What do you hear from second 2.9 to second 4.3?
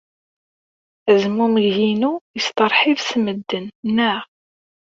s medden, naɣ?